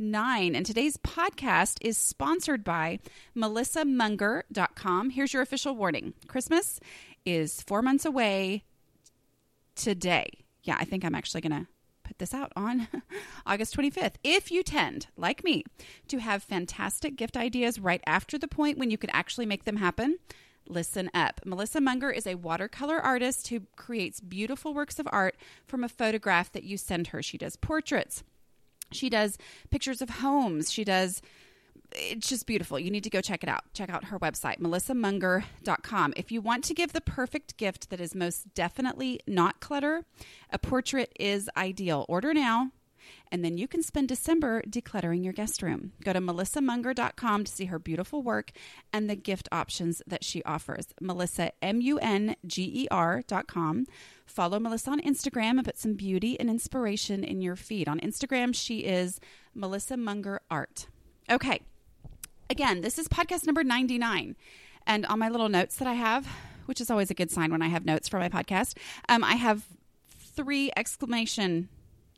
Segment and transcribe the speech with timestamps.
[0.00, 2.98] 99, and today's podcast is sponsored by
[3.36, 5.10] melissamunger.com.
[5.10, 6.80] Here's your official warning Christmas
[7.26, 8.64] is four months away
[9.76, 10.30] today.
[10.62, 11.66] Yeah, I think I'm actually going to
[12.02, 12.88] put this out on
[13.46, 14.14] August 25th.
[14.24, 15.64] If you tend, like me,
[16.08, 19.76] to have fantastic gift ideas right after the point when you could actually make them
[19.76, 20.16] happen,
[20.66, 21.42] listen up.
[21.44, 26.50] Melissa Munger is a watercolor artist who creates beautiful works of art from a photograph
[26.52, 27.22] that you send her.
[27.22, 28.24] She does portraits,
[28.92, 29.38] she does
[29.70, 31.22] pictures of homes, she does.
[31.92, 32.78] It's just beautiful.
[32.78, 33.64] You need to go check it out.
[33.74, 36.12] Check out her website, melissamunger.com.
[36.16, 40.04] If you want to give the perfect gift that is most definitely not clutter,
[40.50, 42.06] a portrait is ideal.
[42.08, 42.70] Order now
[43.30, 45.92] and then you can spend December decluttering your guest room.
[46.04, 48.52] Go to melissamunger.com to see her beautiful work
[48.92, 50.88] and the gift options that she offers.
[51.00, 53.86] Melissa, M U N G E R.com.
[54.26, 57.88] Follow Melissa on Instagram and put some beauty and inspiration in your feed.
[57.88, 59.20] On Instagram, she is
[59.54, 60.86] Melissa Munger Art.
[61.30, 61.60] Okay.
[62.48, 64.36] Again, this is podcast number 99.
[64.86, 66.26] And on my little notes that I have,
[66.66, 68.76] which is always a good sign when I have notes for my podcast,
[69.08, 69.64] um, I have
[70.18, 71.68] three exclamation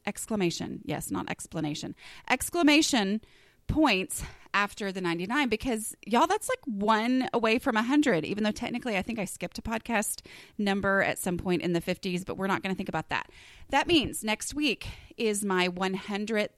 [0.07, 0.81] exclamation.
[0.85, 1.95] Yes not explanation.
[2.29, 3.21] Exclamation
[3.69, 4.25] points
[4.55, 9.03] after the 99 because y'all that's like one away from 100 even though technically i
[9.03, 10.21] think i skipped a podcast
[10.59, 13.31] number at some point in the 50s but we're not going to think about that.
[13.71, 16.49] That means next week is my 100th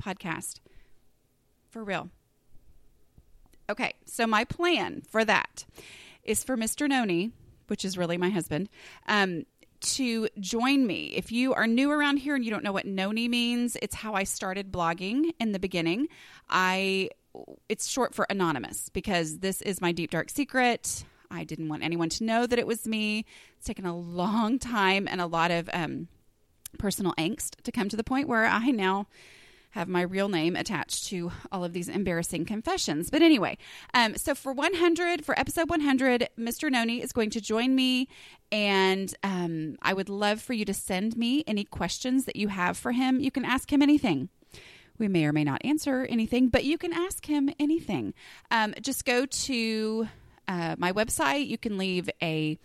[0.00, 0.60] podcast.
[1.70, 2.10] For real.
[3.68, 5.64] Okay so my plan for that
[6.22, 7.32] is for mr nony
[7.66, 8.68] which is really my husband
[9.08, 9.44] um,
[9.82, 11.06] to join me.
[11.14, 14.14] If you are new around here and you don't know what Nony means, it's how
[14.14, 16.08] I started blogging in the beginning.
[16.48, 17.10] I
[17.68, 21.04] it's short for anonymous because this is my deep dark secret.
[21.30, 23.24] I didn't want anyone to know that it was me.
[23.56, 26.08] It's taken a long time and a lot of um,
[26.78, 29.06] personal angst to come to the point where I now
[29.72, 33.10] have my real name attached to all of these embarrassing confessions.
[33.10, 33.58] But anyway,
[33.94, 36.70] um, so for 100, for episode 100, Mr.
[36.70, 38.08] Nony is going to join me.
[38.50, 42.76] And um, I would love for you to send me any questions that you have
[42.76, 43.18] for him.
[43.18, 44.28] You can ask him anything.
[44.98, 48.12] We may or may not answer anything, but you can ask him anything.
[48.50, 50.08] Um, just go to
[50.46, 51.48] uh, my website.
[51.48, 52.58] You can leave a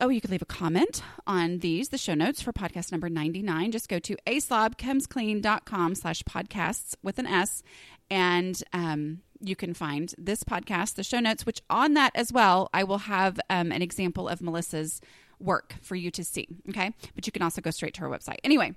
[0.00, 3.72] Oh, you can leave a comment on these, the show notes for podcast number 99.
[3.72, 7.64] Just go to aslobcomesclean.com slash podcasts with an S,
[8.08, 12.70] and um, you can find this podcast, the show notes, which on that as well,
[12.72, 15.00] I will have um, an example of Melissa's
[15.40, 16.46] work for you to see.
[16.68, 16.92] Okay.
[17.16, 18.38] But you can also go straight to her website.
[18.44, 18.74] Anyway,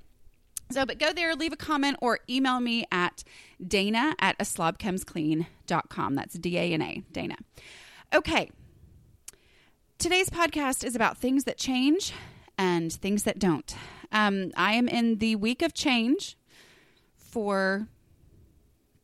[0.72, 3.24] so, but go there, leave a comment, or email me at
[3.66, 6.16] dana at aslobcomesclean.com.
[6.16, 7.36] That's D A N A, Dana.
[8.14, 8.50] Okay.
[10.02, 12.12] Today's podcast is about things that change
[12.58, 13.76] and things that don't.
[14.12, 16.40] Um, I am in the week of change
[17.16, 17.88] for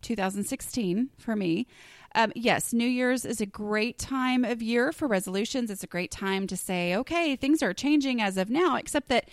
[0.02, 1.68] 2016 for me.
[2.16, 5.70] Um, yes, New Year's is a great time of year for resolutions.
[5.70, 9.30] It's a great time to say, okay, things are changing as of now, except that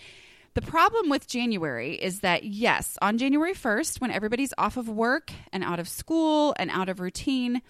[0.53, 5.31] the problem with January is that, yes, on January 1st, when everybody's off of work
[5.51, 7.63] and out of school and out of routine,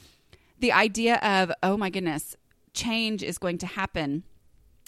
[0.59, 2.35] the idea of, oh my goodness,
[2.75, 4.23] change is going to happen.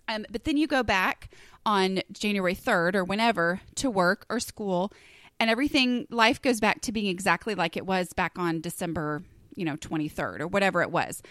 [0.08, 1.32] Um, but then you go back
[1.66, 4.92] on January 3rd or whenever to work or school,
[5.40, 9.24] and everything, life goes back to being exactly like it was back on December,
[9.56, 11.22] you know, 23rd or whatever it was.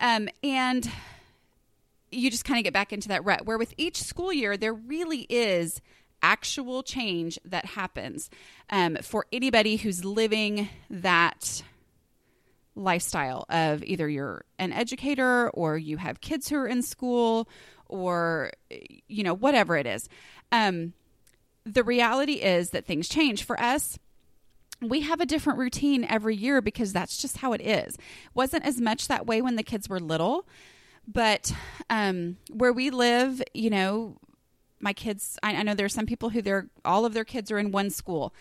[0.00, 0.90] Um, and
[2.10, 4.72] you just kind of get back into that rut where with each school year, there
[4.72, 5.80] really is
[6.22, 8.30] actual change that happens
[8.70, 11.62] um, for anybody who's living that
[12.76, 17.48] lifestyle of either you're an educator or you have kids who are in school
[17.88, 18.52] or
[19.08, 20.08] you know whatever it is
[20.52, 20.92] um,
[21.64, 23.98] the reality is that things change for us
[24.80, 27.96] we have a different routine every year because that's just how it is.
[28.34, 30.46] Wasn't as much that way when the kids were little,
[31.08, 31.52] but
[31.88, 34.16] um, where we live, you know,
[34.80, 35.38] my kids.
[35.42, 37.72] I, I know there are some people who they're all of their kids are in
[37.72, 38.34] one school.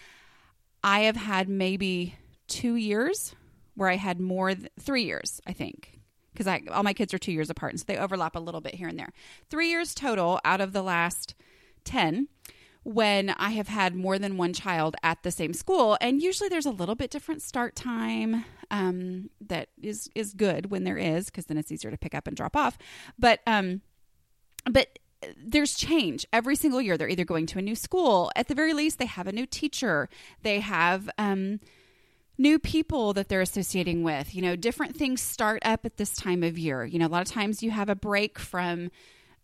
[0.83, 2.15] I have had maybe
[2.47, 3.33] two years
[3.75, 5.99] where I had more th- three years, I think,
[6.33, 8.61] because I all my kids are two years apart, and so they overlap a little
[8.61, 9.13] bit here and there.
[9.49, 11.35] Three years total out of the last
[11.83, 12.27] ten
[12.83, 16.67] when I have had more than one child at the same school, and usually there's
[16.67, 21.45] a little bit different start time um, that is is good when there is, because
[21.45, 22.77] then it's easier to pick up and drop off.
[23.17, 23.81] But um,
[24.69, 24.99] but
[25.37, 26.97] there's change every single year.
[26.97, 29.45] They're either going to a new school, at the very least, they have a new
[29.45, 30.09] teacher,
[30.43, 31.59] they have um,
[32.37, 34.35] new people that they're associating with.
[34.35, 36.85] You know, different things start up at this time of year.
[36.85, 38.91] You know, a lot of times you have a break from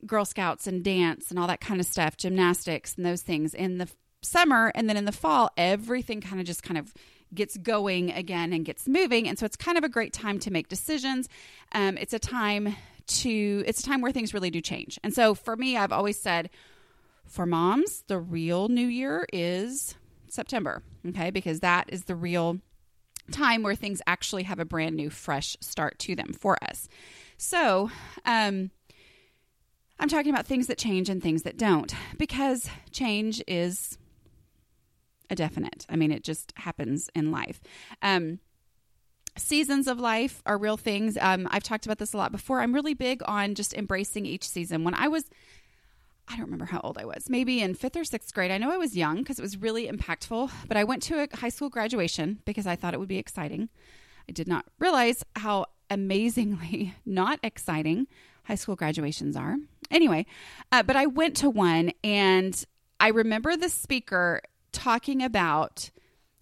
[0.06, 3.78] Girl Scouts and dance and all that kind of stuff, gymnastics and those things in
[3.78, 3.88] the
[4.22, 4.72] summer.
[4.76, 6.94] And then in the fall, everything kind of just kind of
[7.34, 9.28] gets going again and gets moving.
[9.28, 11.30] And so it's kind of a great time to make decisions.
[11.72, 12.76] Um, it's a time
[13.08, 15.00] to, it's a time where things really do change.
[15.04, 16.50] And so for me, I've always said
[17.28, 19.96] for moms, the real new year is
[20.28, 21.30] September, okay?
[21.30, 22.60] Because that is the real
[23.32, 26.88] time where things actually have a brand new, fresh start to them for us.
[27.38, 27.90] So,
[28.26, 28.72] um,
[30.00, 34.00] I'm talking about things that change and things that don't because change is
[35.30, 35.86] a definite.
[35.90, 37.62] I mean, it just happens in life.
[38.02, 38.40] Um,
[39.38, 41.18] seasons of life are real things.
[41.22, 42.62] Um, I've talked about this a lot before.
[42.62, 44.84] I'm really big on just embracing each season.
[44.84, 45.30] When I was,
[46.32, 48.52] I don't remember how old I was, maybe in fifth or sixth grade.
[48.52, 51.36] I know I was young because it was really impactful, but I went to a
[51.36, 53.68] high school graduation because I thought it would be exciting.
[54.30, 58.08] I did not realize how amazingly not exciting
[58.46, 59.58] high school graduations are.
[59.90, 60.26] Anyway,
[60.72, 62.64] uh, but I went to one and
[63.00, 64.42] I remember the speaker
[64.72, 65.92] talking about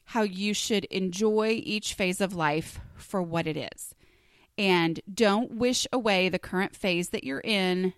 [0.04, 3.96] how you should enjoy each phase of life for what it is.
[4.58, 7.94] And don't wish away the current phase that you're in,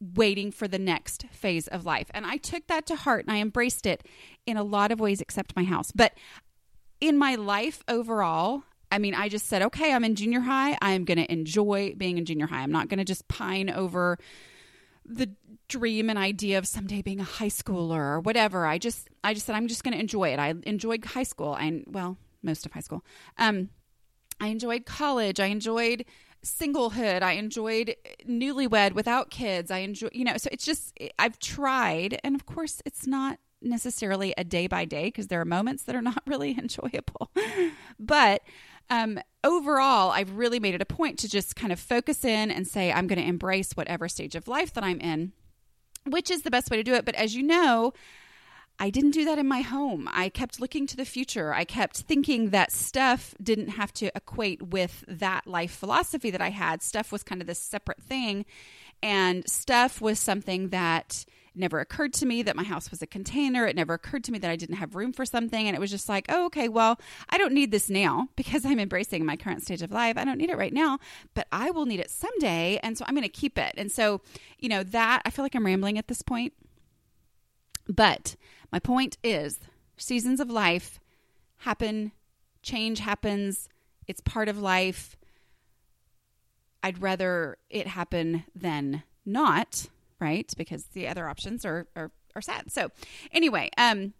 [0.00, 2.10] waiting for the next phase of life.
[2.14, 4.06] And I took that to heart and I embraced it
[4.46, 5.92] in a lot of ways, except my house.
[5.92, 6.14] But
[7.00, 10.76] in my life overall, I mean, I just said, okay, I'm in junior high.
[10.80, 12.62] I am going to enjoy being in junior high.
[12.62, 14.18] I'm not going to just pine over
[15.04, 15.30] the
[15.68, 18.66] dream and idea of someday being a high schooler or whatever.
[18.66, 20.38] I just, I just said, I'm just going to enjoy it.
[20.38, 23.04] I enjoyed high school and, well, most of high school.
[23.38, 23.70] Um,
[24.40, 25.38] I enjoyed college.
[25.38, 26.04] I enjoyed
[26.44, 27.22] singlehood.
[27.22, 27.94] I enjoyed
[28.26, 29.70] newlywed without kids.
[29.70, 32.18] I enjoy, you know, so it's just, I've tried.
[32.24, 35.94] And of course, it's not necessarily a day by day because there are moments that
[35.94, 37.30] are not really enjoyable.
[37.98, 38.42] but
[38.88, 42.66] um, overall, I've really made it a point to just kind of focus in and
[42.66, 45.32] say, I'm going to embrace whatever stage of life that I'm in,
[46.06, 47.04] which is the best way to do it.
[47.04, 47.92] But as you know,
[48.82, 50.08] I didn't do that in my home.
[50.10, 51.52] I kept looking to the future.
[51.52, 56.48] I kept thinking that stuff didn't have to equate with that life philosophy that I
[56.48, 56.82] had.
[56.82, 58.46] Stuff was kind of this separate thing.
[59.02, 63.66] And stuff was something that never occurred to me that my house was a container.
[63.66, 65.66] It never occurred to me that I didn't have room for something.
[65.66, 66.98] And it was just like, oh, okay, well,
[67.28, 70.16] I don't need this now because I'm embracing my current stage of life.
[70.16, 70.98] I don't need it right now,
[71.34, 72.80] but I will need it someday.
[72.82, 73.74] And so I'm going to keep it.
[73.76, 74.22] And so,
[74.58, 76.54] you know, that I feel like I'm rambling at this point.
[77.88, 78.36] But
[78.72, 79.58] my point is
[79.96, 81.00] seasons of life
[81.58, 82.12] happen,
[82.62, 83.68] change happens,
[84.06, 85.16] it's part of life.
[86.82, 89.88] I'd rather it happen than not
[90.20, 90.52] right?
[90.56, 92.70] Because the other options are are, are sad.
[92.70, 92.90] So
[93.32, 94.12] anyway, um,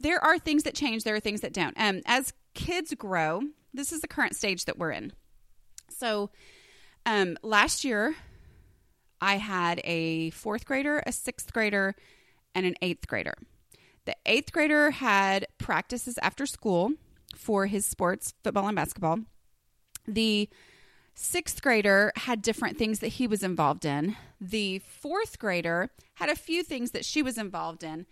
[0.00, 1.04] there are things that change.
[1.04, 1.74] There are things that don't.
[1.78, 3.42] Um, as kids grow,
[3.74, 5.12] this is the current stage that we're in.
[5.90, 6.30] So,
[7.04, 8.14] um, last year,
[9.20, 11.94] I had a fourth grader, a sixth grader,
[12.54, 13.34] and an eighth grader.
[14.04, 16.92] The eighth grader had practices after school
[17.36, 19.20] for his sports, football and basketball.
[20.06, 20.48] The
[21.14, 24.16] sixth grader had different things that he was involved in.
[24.40, 28.06] The fourth grader had a few things that she was involved in.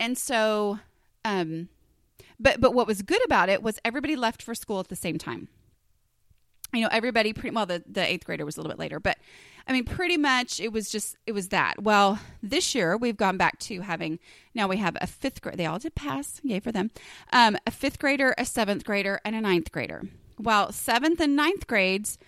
[0.00, 0.80] And so,
[1.24, 1.68] um,
[2.40, 5.18] but but what was good about it was everybody left for school at the same
[5.18, 5.48] time.
[6.72, 7.66] You know, everybody pretty well.
[7.66, 9.18] The the eighth grader was a little bit later, but
[9.66, 11.82] I mean, pretty much it was just it was that.
[11.82, 14.18] Well, this year we've gone back to having
[14.54, 15.56] now we have a fifth grade.
[15.56, 16.90] They all did pass, yay for them.
[17.32, 20.02] Um, a fifth grader, a seventh grader, and a ninth grader.
[20.38, 22.18] Well, seventh and ninth grades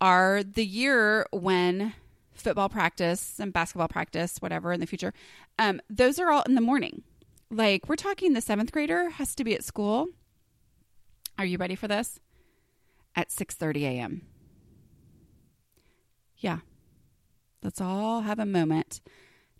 [0.00, 1.94] are the year when
[2.34, 5.14] football practice and basketball practice, whatever in the future,
[5.58, 7.02] um, those are all in the morning.
[7.50, 10.08] Like we're talking, the seventh grader has to be at school.
[11.38, 12.20] Are you ready for this?
[13.14, 14.22] At six thirty a.m.
[16.38, 16.58] Yeah,
[17.62, 19.00] let's all have a moment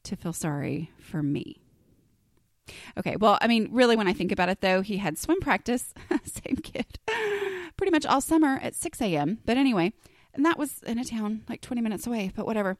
[0.04, 1.60] to feel sorry for me.
[2.98, 5.94] Okay, well, I mean, really, when I think about it, though, he had swim practice,
[6.24, 6.98] same kid,
[7.76, 9.38] pretty much all summer at 6 a.m.
[9.44, 9.92] But anyway,
[10.34, 12.76] and that was in a town like 20 minutes away, but whatever.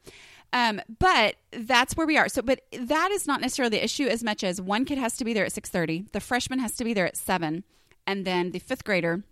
[0.53, 2.29] Um, but that's where we are.
[2.29, 5.25] So, but that is not necessarily the issue as much as one kid has to
[5.25, 7.65] be there at 6:30, the freshman has to be there at 7,
[8.07, 9.25] and then the fifth grader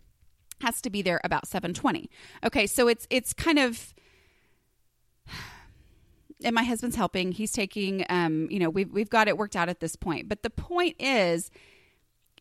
[0.60, 2.08] has to be there about 7:20.
[2.44, 3.94] Okay, so it's it's kind of
[6.44, 7.32] and my husband's helping.
[7.32, 10.28] He's taking um, you know, we've we've got it worked out at this point.
[10.28, 11.50] But the point is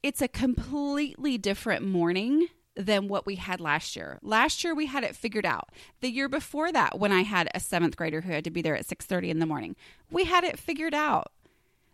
[0.01, 4.19] it's a completely different morning than what we had last year.
[4.21, 5.69] Last year we had it figured out.
[6.01, 8.75] The year before that when I had a 7th grader who had to be there
[8.75, 9.75] at 6:30 in the morning,
[10.11, 11.31] we had it figured out.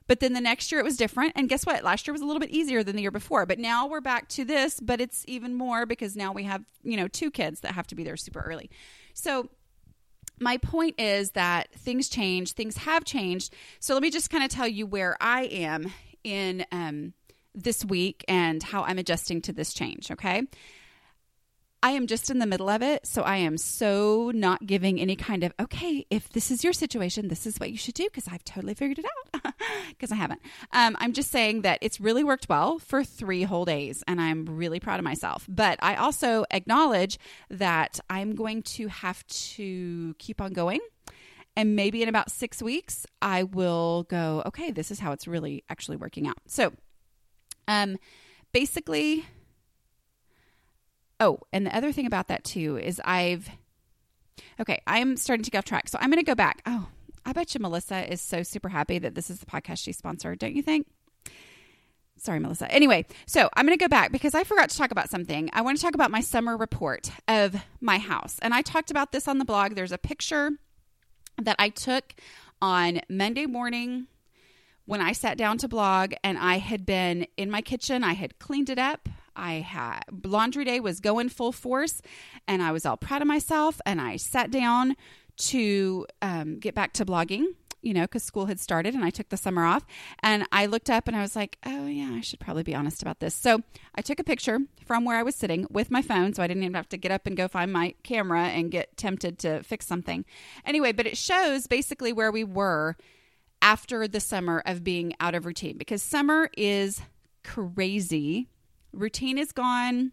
[0.07, 1.33] But then the next year it was different.
[1.35, 1.83] And guess what?
[1.83, 3.45] Last year was a little bit easier than the year before.
[3.45, 6.97] But now we're back to this, but it's even more because now we have, you
[6.97, 8.71] know, two kids that have to be there super early.
[9.13, 9.49] So
[10.39, 13.53] my point is that things change, things have changed.
[13.79, 15.91] So let me just kind of tell you where I am
[16.23, 17.13] in um,
[17.55, 20.43] this week and how I'm adjusting to this change, okay?
[21.81, 23.05] I am just in the middle of it.
[23.07, 27.29] So I am so not giving any kind of, okay, if this is your situation,
[27.29, 29.53] this is what you should do because I've totally figured it out
[29.89, 30.41] because I haven't.
[30.73, 34.45] Um, I'm just saying that it's really worked well for three whole days and I'm
[34.45, 35.45] really proud of myself.
[35.47, 37.17] But I also acknowledge
[37.49, 40.79] that I'm going to have to keep on going.
[41.55, 45.63] And maybe in about six weeks, I will go, okay, this is how it's really
[45.69, 46.37] actually working out.
[46.45, 46.71] So,
[47.67, 47.97] um,
[48.53, 49.25] basically,
[51.19, 53.49] Oh, and the other thing about that too is I've
[54.59, 55.89] okay, I'm starting to get off track.
[55.89, 56.61] So I'm going to go back.
[56.65, 56.87] Oh,
[57.25, 60.39] I bet you Melissa is so super happy that this is the podcast she sponsored,
[60.39, 60.87] don't you think?
[62.17, 62.69] Sorry, Melissa.
[62.71, 65.49] Anyway, so I'm going to go back because I forgot to talk about something.
[65.53, 68.39] I want to talk about my summer report of my house.
[68.41, 69.75] And I talked about this on the blog.
[69.75, 70.51] There's a picture
[71.41, 72.15] that I took
[72.61, 74.07] on Monday morning
[74.85, 78.03] when I sat down to blog and I had been in my kitchen.
[78.03, 79.07] I had cleaned it up.
[79.39, 82.01] I had laundry day was going full force,
[82.47, 83.79] and I was all proud of myself.
[83.85, 84.95] And I sat down
[85.37, 87.45] to um, get back to blogging,
[87.81, 89.85] you know, because school had started and I took the summer off.
[90.21, 93.01] And I looked up and I was like, oh, yeah, I should probably be honest
[93.01, 93.33] about this.
[93.33, 93.61] So
[93.95, 96.33] I took a picture from where I was sitting with my phone.
[96.33, 98.97] So I didn't even have to get up and go find my camera and get
[98.97, 100.25] tempted to fix something.
[100.65, 102.97] Anyway, but it shows basically where we were
[103.61, 107.01] after the summer of being out of routine because summer is
[107.43, 108.49] crazy
[108.93, 110.11] routine is gone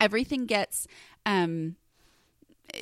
[0.00, 0.86] everything gets
[1.26, 1.76] um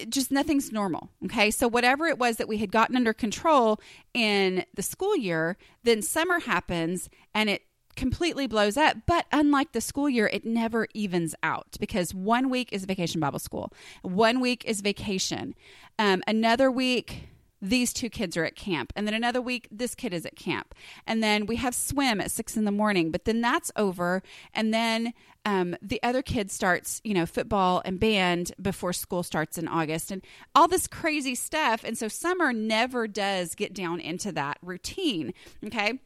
[0.08, 1.10] just nothing's normal.
[1.24, 1.50] Okay.
[1.50, 3.80] So, whatever it was that we had gotten under control
[4.14, 7.62] in the school year, then summer happens and it
[7.94, 8.96] completely blows up.
[9.06, 13.38] But unlike the school year, it never evens out because one week is vacation Bible
[13.38, 15.54] school, one week is vacation,
[15.98, 17.28] um, another week
[17.62, 18.92] these two kids are at camp.
[18.94, 20.74] And then another week, this kid is at camp.
[21.06, 24.22] And then we have swim at six in the morning, but then that's over.
[24.52, 29.56] And then um, the other kid starts, you know, football and band before school starts
[29.56, 30.22] in August and
[30.54, 31.82] all this crazy stuff.
[31.84, 35.32] And so summer never does get down into that routine.
[35.64, 36.00] Okay.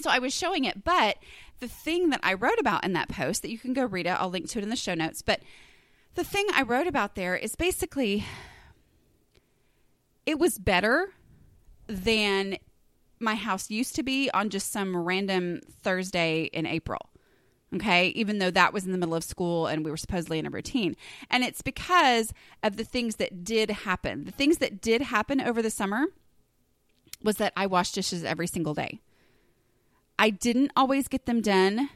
[0.00, 1.18] So I was showing it, but
[1.60, 4.10] the thing that I wrote about in that post that you can go read it,
[4.10, 5.22] I'll link to it in the show notes.
[5.22, 5.40] But
[6.16, 8.24] the thing I wrote about there is basically
[10.26, 11.10] it was better
[11.86, 12.56] than
[13.20, 17.10] my house used to be on just some random Thursday in April.
[17.74, 20.46] Okay, even though that was in the middle of school and we were supposedly in
[20.46, 20.94] a routine.
[21.28, 24.24] And it's because of the things that did happen.
[24.24, 26.06] The things that did happen over the summer
[27.22, 29.00] was that I washed dishes every single day.
[30.18, 31.88] I didn't always get them done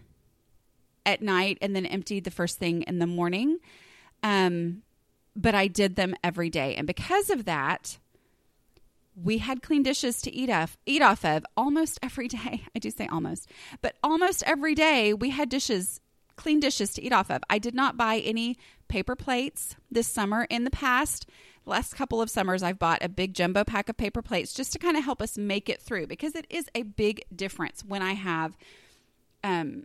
[1.06, 3.58] at night and then emptied the first thing in the morning.
[4.24, 4.82] Um,
[5.36, 6.74] but I did them every day.
[6.74, 7.98] And because of that,
[9.22, 12.64] we had clean dishes to eat off eat off of almost every day.
[12.76, 13.48] I do say almost,
[13.80, 16.00] but almost every day we had dishes,
[16.36, 17.42] clean dishes to eat off of.
[17.50, 18.58] I did not buy any
[18.88, 20.46] paper plates this summer.
[20.50, 21.28] In the past,
[21.66, 24.78] last couple of summers, I've bought a big jumbo pack of paper plates just to
[24.78, 28.12] kind of help us make it through because it is a big difference when I
[28.12, 28.56] have
[29.44, 29.84] um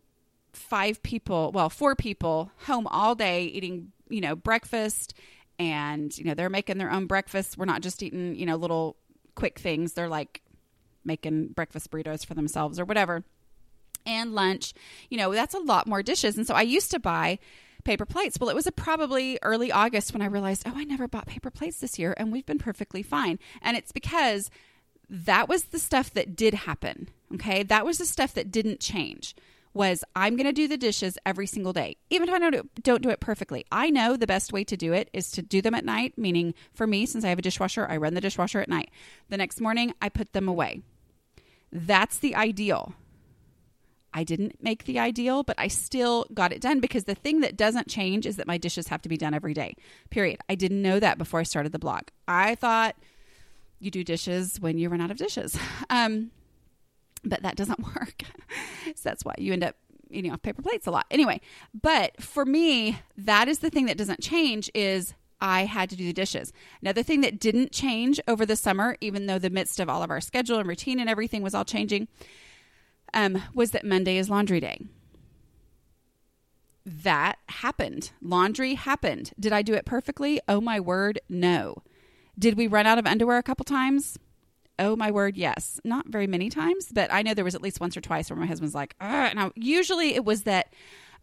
[0.53, 5.15] five people, well, four people home all day eating, you know, breakfast
[5.59, 7.57] and you know they're making their own breakfast.
[7.57, 8.95] We're not just eating, you know, little
[9.35, 9.93] quick things.
[9.93, 10.41] They're like
[11.05, 13.23] making breakfast burritos for themselves or whatever.
[14.05, 14.73] And lunch,
[15.09, 16.37] you know, that's a lot more dishes.
[16.37, 17.39] And so I used to buy
[17.83, 18.37] paper plates.
[18.39, 21.79] Well, it was probably early August when I realized, oh, I never bought paper plates
[21.79, 23.39] this year, and we've been perfectly fine.
[23.61, 24.49] And it's because
[25.09, 27.09] that was the stuff that did happen.
[27.33, 27.63] Okay.
[27.63, 29.35] That was the stuff that didn't change
[29.73, 33.01] was I'm going to do the dishes every single day, even if I don't, don't
[33.01, 33.65] do it perfectly.
[33.71, 36.53] I know the best way to do it is to do them at night, meaning
[36.73, 38.91] for me, since I have a dishwasher, I run the dishwasher at night.
[39.29, 40.81] The next morning, I put them away.
[41.71, 42.93] That's the ideal.
[44.13, 47.57] I didn't make the ideal, but I still got it done because the thing that
[47.57, 49.75] doesn't change is that my dishes have to be done every day.
[50.11, 50.39] Period.
[50.47, 52.03] I didn't know that before I started the blog.
[52.27, 52.95] I thought
[53.79, 55.57] you do dishes when you run out of dishes.
[55.89, 56.31] Um,
[57.23, 58.23] but that doesn't work.
[58.95, 59.75] so that's why you end up
[60.09, 61.05] eating off paper plates a lot.
[61.09, 61.41] Anyway,
[61.79, 66.05] but for me, that is the thing that doesn't change is I had to do
[66.05, 66.53] the dishes.
[66.81, 70.09] Another thing that didn't change over the summer, even though the midst of all of
[70.09, 72.07] our schedule and routine and everything was all changing,
[73.13, 74.79] um, was that Monday is laundry day.
[76.85, 78.11] That happened.
[78.21, 79.31] Laundry happened.
[79.39, 80.39] Did I do it perfectly?
[80.47, 81.83] Oh my word, no.
[82.37, 84.17] Did we run out of underwear a couple times?
[84.79, 85.79] Oh my word, yes.
[85.83, 88.39] Not very many times, but I know there was at least once or twice where
[88.39, 89.35] my husband's like, Ugh.
[89.35, 90.73] now usually it was that,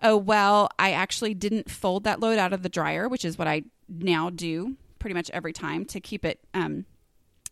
[0.02, 3.48] oh well, I actually didn't fold that load out of the dryer, which is what
[3.48, 6.84] I now do pretty much every time to keep it um,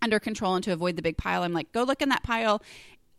[0.01, 1.43] under control and to avoid the big pile.
[1.43, 2.63] I'm like, go look in that pile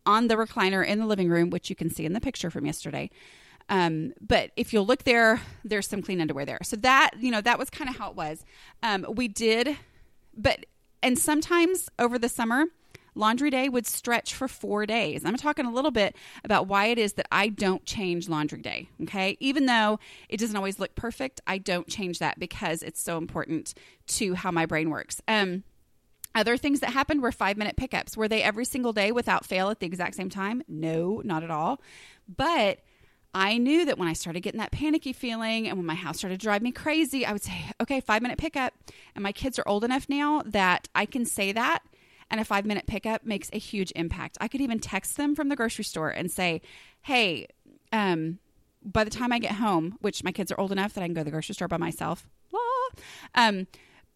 [0.05, 2.65] on the recliner in the living room, which you can see in the picture from
[2.65, 3.09] yesterday.
[3.67, 6.59] Um, but if you'll look there, there's some clean underwear there.
[6.63, 8.43] So that, you know, that was kind of how it was.
[8.81, 9.77] Um, we did,
[10.35, 10.65] but,
[11.01, 12.65] and sometimes over the summer,
[13.15, 15.23] laundry day would stretch for four days.
[15.25, 18.89] I'm talking a little bit about why it is that I don't change laundry day.
[19.03, 19.37] Okay.
[19.39, 23.73] Even though it doesn't always look perfect, I don't change that because it's so important
[24.07, 25.21] to how my brain works.
[25.27, 25.63] Um,
[26.35, 28.15] other things that happened were five minute pickups.
[28.15, 30.61] Were they every single day without fail at the exact same time?
[30.67, 31.81] No, not at all.
[32.27, 32.79] But
[33.33, 36.39] I knew that when I started getting that panicky feeling and when my house started
[36.39, 38.73] to drive me crazy, I would say, okay, five minute pickup.
[39.15, 41.83] And my kids are old enough now that I can say that.
[42.31, 44.37] And a five minute pickup makes a huge impact.
[44.41, 46.61] I could even text them from the grocery store and say,
[47.01, 47.47] hey,
[47.91, 48.39] um,
[48.83, 51.13] by the time I get home, which my kids are old enough that I can
[51.13, 52.27] go to the grocery store by myself,
[53.35, 53.67] um,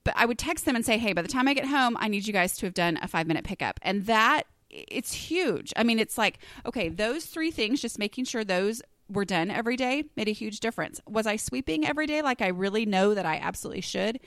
[0.04, 2.08] but I would text them and say, hey, by the time I get home, I
[2.08, 3.80] need you guys to have done a five minute pickup.
[3.82, 5.72] And that, it's huge.
[5.78, 8.82] I mean, it's like, okay, those three things, just making sure those
[9.14, 11.00] were done every day made a huge difference.
[11.08, 14.20] Was I sweeping every day like I really know that I absolutely should?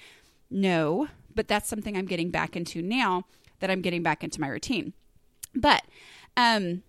[0.51, 3.25] No, but that's something I'm getting back into now
[3.61, 4.93] that I'm getting back into my routine.
[5.55, 5.83] But,
[6.37, 6.83] um,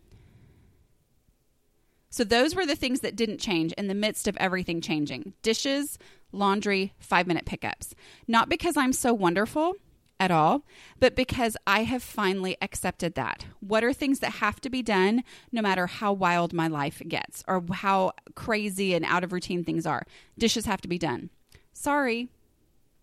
[2.09, 5.97] so those were the things that didn't change in the midst of everything changing dishes,
[6.31, 7.93] laundry, five minute pickups.
[8.27, 9.73] Not because I'm so wonderful
[10.19, 10.63] at all,
[10.99, 13.45] but because I have finally accepted that.
[13.59, 17.43] What are things that have to be done no matter how wild my life gets
[17.47, 20.03] or how crazy and out of routine things are?
[20.37, 21.29] Dishes have to be done.
[21.73, 22.29] Sorry,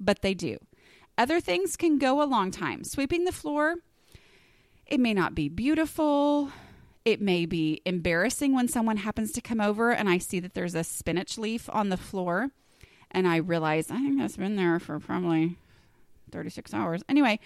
[0.00, 0.59] but they do.
[1.16, 2.83] Other things can go a long time.
[2.83, 3.77] Sweeping the floor,
[4.87, 6.50] it may not be beautiful.
[7.05, 10.74] It may be embarrassing when someone happens to come over and I see that there's
[10.74, 12.50] a spinach leaf on the floor
[13.11, 15.57] and I realize I think that's been there for probably
[16.35, 17.03] 36 hours.
[17.09, 17.38] Anyway,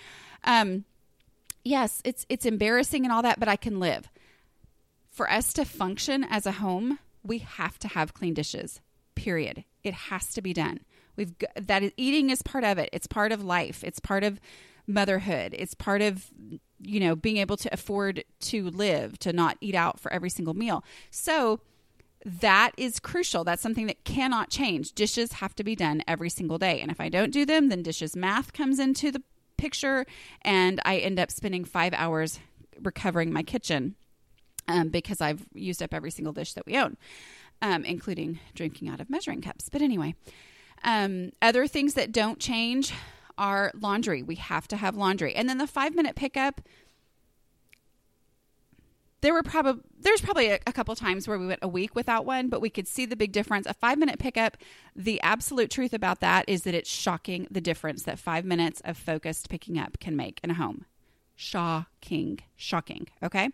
[0.44, 0.84] um
[1.64, 4.08] yes, it's it's embarrassing and all that, but I can live.
[5.10, 8.80] For us to function as a home, we have to have clean dishes.
[9.14, 9.64] Period.
[9.84, 10.80] It has to be done.
[11.16, 12.88] We've that is, eating is part of it.
[12.92, 13.84] It's part of life.
[13.84, 14.40] It's part of
[14.86, 15.54] motherhood.
[15.58, 16.30] It's part of
[16.80, 20.54] you know being able to afford to live, to not eat out for every single
[20.54, 20.84] meal.
[21.10, 21.60] So
[22.24, 23.44] that is crucial.
[23.44, 24.92] That's something that cannot change.
[24.92, 26.80] Dishes have to be done every single day.
[26.80, 29.22] And if I don't do them, then dishes math comes into the
[29.56, 30.06] picture
[30.42, 32.40] and I end up spending five hours
[32.80, 33.96] recovering my kitchen
[34.68, 36.96] um, because I've used up every single dish that we own,
[37.62, 39.68] um, including drinking out of measuring cups.
[39.68, 40.14] But anyway,
[40.84, 42.92] um, other things that don't change
[43.36, 44.22] are laundry.
[44.22, 45.34] We have to have laundry.
[45.34, 46.60] And then the five minute pickup
[49.20, 52.24] there were probably there's probably a, a, couple times where we went a week without
[52.24, 53.66] one but we could see the big difference.
[53.66, 54.56] A five minute pickup
[54.94, 58.96] the absolute truth about that is that it's shocking the difference that five minutes of
[58.96, 60.84] focused picking up can make in a home.
[61.34, 62.40] Shocking.
[62.56, 63.06] Shocking.
[63.22, 63.50] Okay?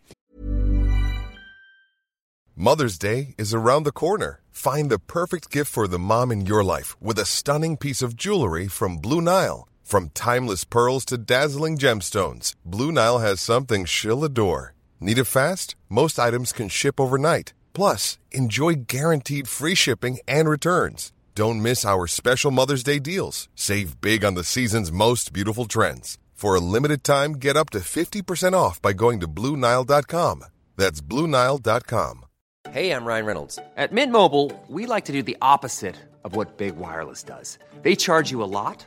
[2.57, 4.41] Mother's day is around the corner.
[4.51, 8.17] Find the perfect gift for the mom in your life with a stunning piece of
[8.17, 9.69] jewelry from blue nile.
[9.83, 14.74] From timeless pearls to dazzling gemstones blue nile has something she'll adore
[15.05, 15.75] Need it fast?
[15.91, 17.53] Most items can ship overnight.
[17.75, 21.13] Plus, enjoy guaranteed free shipping and returns.
[21.35, 23.51] Don't miss our special Mother's Day deals.
[23.55, 26.17] Save big on the season's most beautiful trends.
[26.33, 30.45] For a limited time, get up to 50% off by going to Bluenile.com.
[30.77, 32.25] That's Bluenile.com.
[32.71, 33.59] Hey, I'm Ryan Reynolds.
[33.77, 37.59] At Mint Mobile, we like to do the opposite of what Big Wireless does.
[37.83, 38.87] They charge you a lot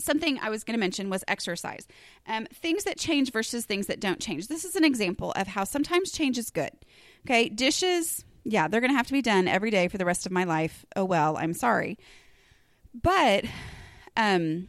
[0.00, 1.86] something I was going to mention was exercise.
[2.26, 4.48] Um, things that change versus things that don't change.
[4.48, 6.72] This is an example of how sometimes change is good.
[7.26, 10.26] Okay, dishes, yeah, they're going to have to be done every day for the rest
[10.26, 10.84] of my life.
[10.96, 11.98] Oh well, I'm sorry.
[12.94, 13.44] But
[14.16, 14.68] um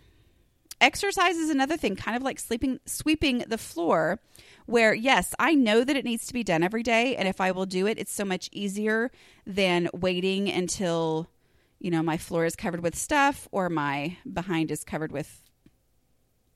[0.79, 4.19] exercise is another thing, kind of like sleeping sweeping the floor
[4.65, 7.51] where yes, I know that it needs to be done every day and if I
[7.51, 9.11] will do it, it's so much easier
[9.45, 11.29] than waiting until
[11.81, 15.41] you know, my floor is covered with stuff or my behind is covered with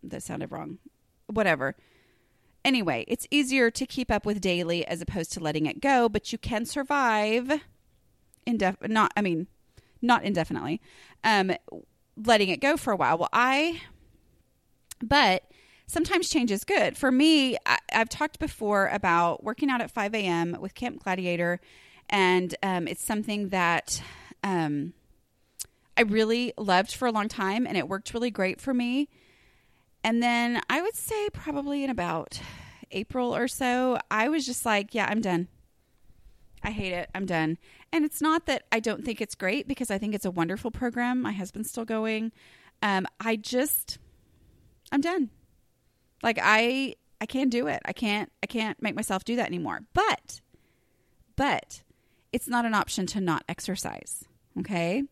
[0.03, 0.77] that sounded wrong.
[1.25, 1.75] Whatever.
[2.63, 6.31] Anyway, it's easier to keep up with daily as opposed to letting it go, but
[6.31, 7.51] you can survive
[8.45, 9.47] indef not I mean,
[9.99, 10.79] not indefinitely.
[11.23, 11.51] Um
[12.15, 13.17] letting it go for a while.
[13.17, 13.81] Well, I
[15.01, 15.43] but
[15.87, 16.95] sometimes change is good.
[16.97, 20.55] For me, I, have talked before about working out at 5 a.m.
[20.59, 21.59] with Camp Gladiator,
[22.09, 24.01] and um, it's something that
[24.43, 24.93] um,
[25.97, 29.09] I really loved for a long time and it worked really great for me.
[30.03, 32.39] And then I would say probably in about
[32.91, 35.47] April or so, I was just like, yeah, I'm done.
[36.63, 37.09] I hate it.
[37.15, 37.57] I'm done.
[37.91, 40.71] And it's not that I don't think it's great because I think it's a wonderful
[40.71, 41.21] program.
[41.21, 42.31] My husband's still going.
[42.81, 43.97] Um, I just,
[44.91, 45.29] I'm done.
[46.21, 47.81] Like I, I can't do it.
[47.85, 49.81] I can't, I can't make myself do that anymore.
[49.93, 50.41] But,
[51.35, 51.83] but
[52.33, 54.25] it's not an option to not exercise.
[54.59, 55.03] Okay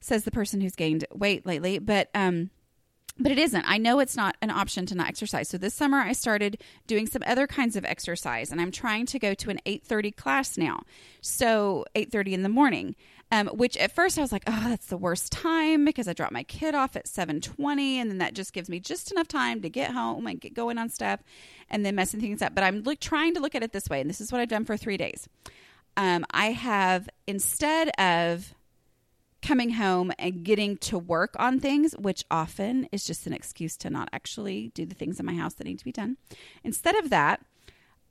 [0.00, 1.78] says the person who's gained weight lately.
[1.78, 2.50] But um,
[3.18, 3.64] but it isn't.
[3.66, 5.48] I know it's not an option to not exercise.
[5.48, 9.18] So this summer I started doing some other kinds of exercise, and I'm trying to
[9.18, 10.80] go to an 8:30 class now.
[11.20, 12.96] So 8:30 in the morning.
[13.32, 16.32] Um, which at first I was like, oh, that's the worst time because I drop
[16.32, 19.68] my kid off at 7:20, and then that just gives me just enough time to
[19.68, 21.20] get home and get going on stuff,
[21.68, 22.56] and then messing things up.
[22.56, 24.48] But I'm look, trying to look at it this way, and this is what I've
[24.48, 25.28] done for three days.
[25.96, 28.52] Um, I have instead of
[29.42, 33.90] coming home and getting to work on things, which often is just an excuse to
[33.90, 36.16] not actually do the things in my house that need to be done.
[36.64, 37.40] Instead of that,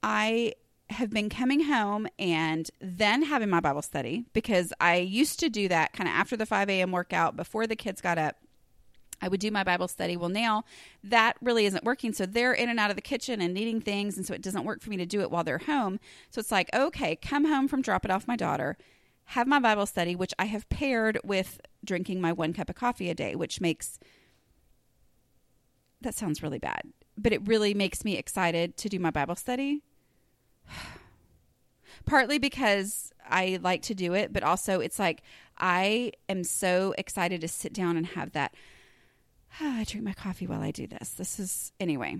[0.01, 0.53] I
[0.89, 5.67] have been coming home and then having my Bible study because I used to do
[5.67, 6.91] that kind of after the 5 a.m.
[6.91, 8.37] workout before the kids got up.
[9.21, 10.15] I would do my Bible study.
[10.15, 10.63] Well, now
[11.03, 12.13] that really isn't working.
[12.13, 14.17] So they're in and out of the kitchen and needing things.
[14.17, 15.99] And so it doesn't work for me to do it while they're home.
[16.31, 18.77] So it's like, okay, come home from drop it off my daughter,
[19.29, 23.11] have my Bible study, which I have paired with drinking my one cup of coffee
[23.11, 23.99] a day, which makes
[26.01, 26.81] that sounds really bad,
[27.15, 29.83] but it really makes me excited to do my Bible study.
[32.05, 35.21] Partly because I like to do it, but also it's like
[35.59, 38.55] I am so excited to sit down and have that.
[39.61, 41.09] I drink my coffee while I do this.
[41.09, 42.17] This is anyway.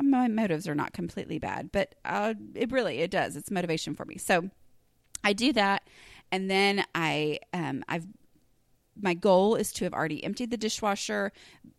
[0.00, 3.34] My motives are not completely bad, but uh, it really it does.
[3.34, 4.18] It's motivation for me.
[4.18, 4.50] So
[5.22, 5.82] I do that,
[6.30, 8.06] and then I um, I've
[9.02, 11.32] my goal is to have already emptied the dishwasher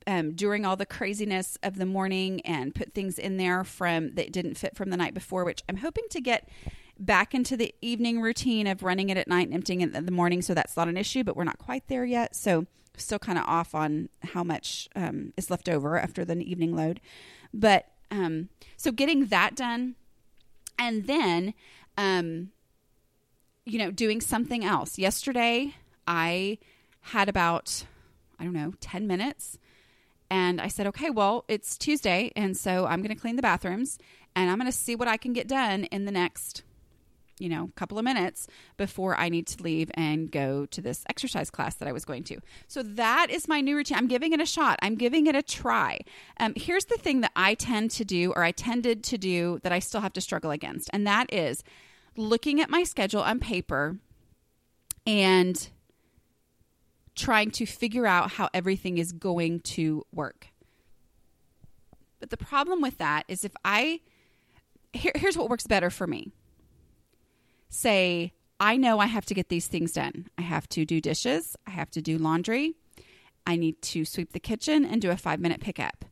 [0.07, 4.31] um, during all the craziness of the morning and put things in there from that
[4.31, 6.49] didn't fit from the night before, which I'm hoping to get
[6.97, 10.11] back into the evening routine of running it at night and emptying it in the
[10.11, 10.41] morning.
[10.41, 12.35] So that's not an issue, but we're not quite there yet.
[12.35, 12.65] So
[12.97, 17.01] still kind of off on how much um, is left over after the evening load.
[17.53, 19.95] But um, so getting that done,
[20.77, 21.53] and then
[21.97, 22.51] um,
[23.71, 24.99] you know, doing something else.
[24.99, 26.57] Yesterday, I
[26.99, 27.85] had about,
[28.37, 29.57] I don't know, 10 minutes.
[30.29, 32.33] And I said, okay, well, it's Tuesday.
[32.35, 33.97] And so I'm going to clean the bathrooms
[34.35, 36.63] and I'm going to see what I can get done in the next,
[37.39, 41.49] you know, couple of minutes before I need to leave and go to this exercise
[41.49, 42.39] class that I was going to.
[42.67, 43.97] So that is my new routine.
[43.97, 46.01] I'm giving it a shot, I'm giving it a try.
[46.41, 49.71] Um, here's the thing that I tend to do, or I tended to do, that
[49.71, 50.89] I still have to struggle against.
[50.91, 51.63] And that is,
[52.15, 53.97] looking at my schedule on paper
[55.05, 55.69] and
[57.15, 60.47] trying to figure out how everything is going to work.
[62.19, 64.01] But the problem with that is if I,
[64.93, 66.31] here, here's what works better for me.
[67.69, 70.27] Say, I know I have to get these things done.
[70.37, 72.75] I have to do dishes, I have to do laundry,
[73.47, 76.05] I need to sweep the kitchen and do a five minute pickup.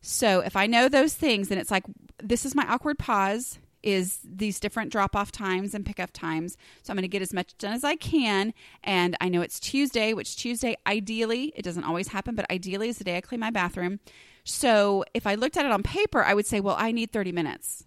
[0.00, 1.84] So if I know those things, then it's like,
[2.22, 6.56] this is my awkward pause is these different drop off times and pick up times.
[6.82, 8.52] So I'm going to get as much done as I can.
[8.82, 12.98] And I know it's Tuesday, which Tuesday, ideally, it doesn't always happen, but ideally is
[12.98, 14.00] the day I clean my bathroom.
[14.42, 17.30] So if I looked at it on paper, I would say, well, I need 30
[17.30, 17.84] minutes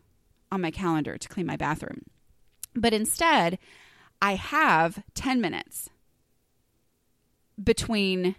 [0.50, 2.04] on my calendar to clean my bathroom.
[2.74, 3.60] But instead,
[4.22, 5.90] I have 10 minutes
[7.62, 8.36] between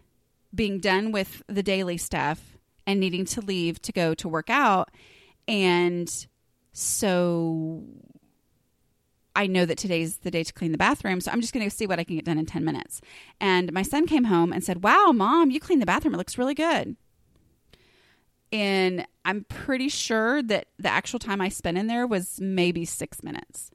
[0.54, 4.90] being done with the daily stuff and needing to leave to go to work out.
[5.46, 6.26] And
[6.72, 7.84] so
[9.34, 11.20] I know that today's the day to clean the bathroom.
[11.20, 13.00] So I'm just going to see what I can get done in 10 minutes.
[13.40, 16.14] And my son came home and said, Wow, mom, you cleaned the bathroom.
[16.14, 16.96] It looks really good.
[18.52, 23.22] And I'm pretty sure that the actual time I spent in there was maybe six
[23.22, 23.70] minutes.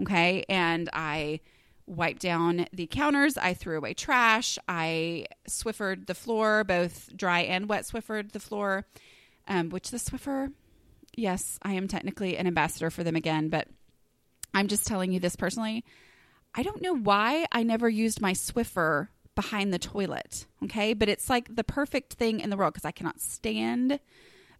[0.00, 0.44] Okay.
[0.48, 1.40] And I
[1.86, 3.36] wiped down the counters.
[3.36, 4.58] I threw away trash.
[4.68, 8.86] I Swiffered the floor, both dry and wet Swiffered the floor,
[9.48, 10.52] um, which the Swiffer,
[11.16, 13.68] yes, I am technically an ambassador for them again, but
[14.54, 15.84] I'm just telling you this personally.
[16.54, 20.46] I don't know why I never used my Swiffer behind the toilet.
[20.64, 20.94] Okay.
[20.94, 24.00] But it's like the perfect thing in the world because I cannot stand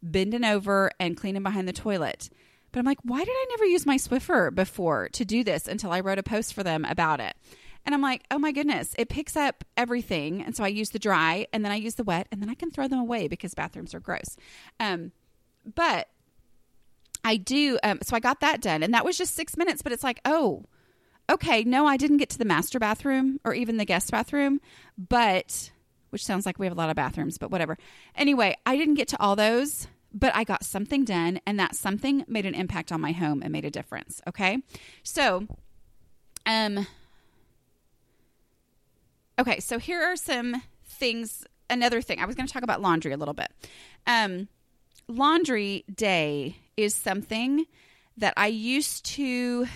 [0.02, 2.30] bending over and cleaning behind the toilet.
[2.72, 5.92] But I'm like, why did I never use my Swiffer before to do this until
[5.92, 7.34] I wrote a post for them about it?
[7.84, 10.42] And I'm like, oh my goodness, it picks up everything.
[10.42, 12.54] And so I use the dry and then I use the wet and then I
[12.54, 14.36] can throw them away because bathrooms are gross.
[14.78, 15.12] Um,
[15.74, 16.08] but
[17.24, 19.92] I do, um, so I got that done and that was just six minutes, but
[19.92, 20.64] it's like, oh,
[21.30, 24.61] okay, no, I didn't get to the master bathroom or even the guest bathroom,
[24.96, 25.70] but
[26.11, 27.78] which sounds like we have a lot of bathrooms, but whatever.
[28.16, 32.24] Anyway, I didn't get to all those but I got something done, and that something
[32.26, 34.20] made an impact on my home and made a difference.
[34.26, 34.59] Okay.
[35.02, 35.46] So,
[36.46, 36.87] um,
[39.38, 41.44] okay, so here are some things.
[41.68, 43.50] Another thing, I was going to talk about laundry a little bit.
[44.06, 44.48] Um,
[45.06, 47.64] laundry day is something
[48.16, 49.66] that I used to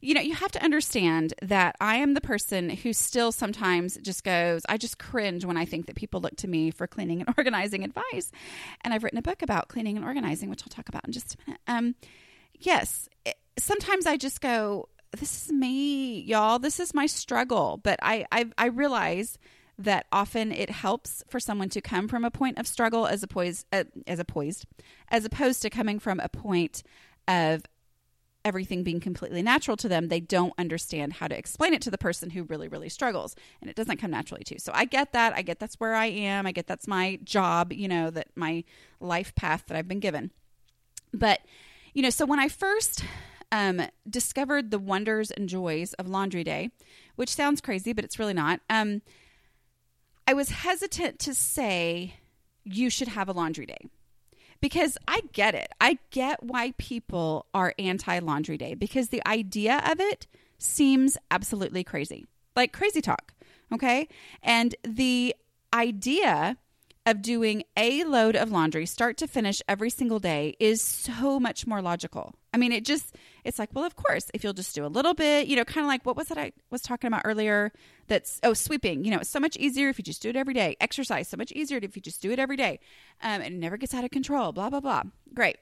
[0.00, 4.22] you know, you have to understand that I am the person who still sometimes just
[4.22, 7.34] goes, I just cringe when I think that people look to me for cleaning and
[7.38, 8.30] organizing advice.
[8.82, 11.34] And I've written a book about cleaning and organizing, which I'll talk about in just
[11.34, 11.60] a minute.
[11.66, 11.94] Um,
[12.54, 16.58] yes, it, sometimes I just go, this is me, y'all.
[16.58, 17.80] This is my struggle.
[17.82, 19.38] But I, I, I realize
[19.78, 23.64] that often it helps for someone to come from a point of struggle as opposed
[23.72, 24.66] uh, as opposed
[25.08, 26.82] as opposed to coming from a point
[27.28, 27.62] of
[28.44, 31.98] everything being completely natural to them, they don't understand how to explain it to the
[31.98, 33.36] person who really, really struggles.
[33.60, 34.58] And it doesn't come naturally to.
[34.58, 35.34] So I get that.
[35.34, 36.46] I get that's where I am.
[36.46, 38.64] I get that's my job, you know, that my
[39.00, 40.30] life path that I've been given.
[41.12, 41.40] But,
[41.94, 43.04] you know, so when I first
[43.52, 46.70] um, discovered the wonders and joys of Laundry Day,
[47.16, 49.02] which sounds crazy, but it's really not, um,
[50.28, 52.16] I was hesitant to say
[52.62, 53.88] you should have a laundry day
[54.60, 55.72] because I get it.
[55.80, 60.26] I get why people are anti laundry day because the idea of it
[60.58, 63.32] seems absolutely crazy, like crazy talk.
[63.72, 64.06] Okay.
[64.42, 65.34] And the
[65.72, 66.58] idea
[67.08, 71.66] of doing a load of laundry start to finish every single day is so much
[71.66, 72.34] more logical.
[72.52, 75.14] I mean, it just, it's like, well, of course, if you'll just do a little
[75.14, 77.72] bit, you know, kind of like what was it I was talking about earlier?
[78.08, 79.04] That's, oh, sweeping.
[79.04, 80.76] You know, it's so much easier if you just do it every day.
[80.80, 82.78] Exercise, so much easier if you just do it every day.
[83.22, 85.04] Um, it never gets out of control, blah, blah, blah.
[85.32, 85.56] Great.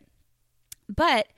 [0.88, 1.28] But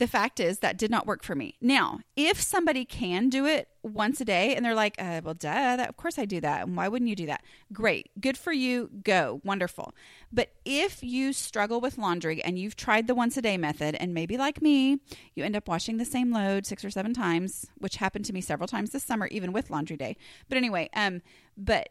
[0.00, 1.56] the fact is that did not work for me.
[1.60, 5.76] Now, if somebody can do it once a day and they're like, uh, well, duh,
[5.76, 6.66] that, of course I do that.
[6.66, 7.44] And why wouldn't you do that?
[7.70, 8.08] Great.
[8.18, 8.88] Good for you.
[9.04, 9.42] Go.
[9.44, 9.94] Wonderful.
[10.32, 14.14] But if you struggle with laundry and you've tried the once a day method, and
[14.14, 15.00] maybe like me,
[15.34, 18.40] you end up washing the same load six or seven times, which happened to me
[18.40, 20.16] several times this summer, even with laundry day.
[20.48, 21.20] But anyway, um,
[21.58, 21.90] but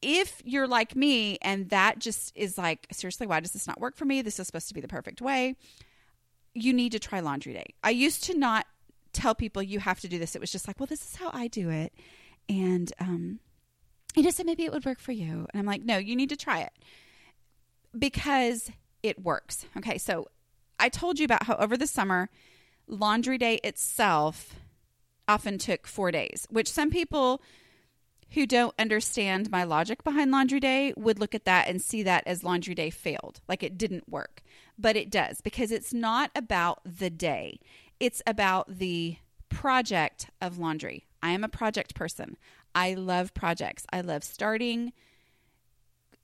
[0.00, 3.96] if you're like me and that just is like, seriously, why does this not work
[3.96, 4.22] for me?
[4.22, 5.56] This is supposed to be the perfect way
[6.54, 7.66] you need to try laundry day.
[7.82, 8.66] I used to not
[9.12, 10.34] tell people you have to do this.
[10.34, 11.92] It was just like, well, this is how I do it.
[12.48, 13.40] And um
[14.14, 15.46] you just so maybe it would work for you.
[15.52, 16.72] And I'm like, no, you need to try it
[17.96, 18.70] because
[19.02, 19.66] it works.
[19.76, 20.28] Okay, so
[20.78, 22.30] I told you about how over the summer,
[22.86, 24.54] laundry day itself
[25.26, 27.42] often took four days, which some people
[28.32, 32.24] who don't understand my logic behind laundry day would look at that and see that
[32.26, 34.42] as laundry day failed, like it didn't work.
[34.78, 37.60] But it does because it's not about the day,
[38.00, 39.16] it's about the
[39.48, 41.06] project of laundry.
[41.22, 42.36] I am a project person.
[42.74, 43.86] I love projects.
[43.92, 44.92] I love starting,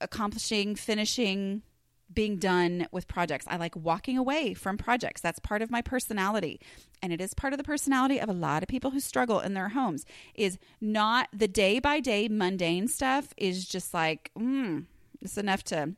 [0.00, 1.62] accomplishing, finishing,
[2.12, 3.46] being done with projects.
[3.48, 5.20] I like walking away from projects.
[5.20, 6.60] That's part of my personality.
[7.02, 9.54] And it is part of the personality of a lot of people who struggle in
[9.54, 14.84] their homes is not the day by day mundane stuff is just like, mm,
[15.20, 15.94] it's enough to,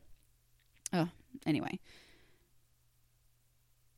[0.93, 1.09] oh,
[1.45, 1.79] anyway.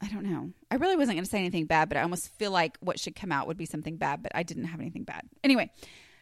[0.02, 0.52] I don't know.
[0.70, 3.16] I really wasn't going to say anything bad, but I almost feel like what should
[3.16, 5.24] come out would be something bad, but I didn't have anything bad.
[5.44, 5.72] Anyway,